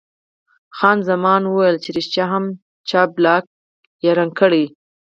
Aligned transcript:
خان 0.77 0.97
زمان 1.09 1.41
ویل 1.47 1.75
چې 1.83 1.89
ریښتیا 1.97 2.25
هم 2.33 2.43
جاپلاک 2.89 3.43
یې 4.03 4.11
رنګ 4.19 4.31
کړی. 4.39 4.63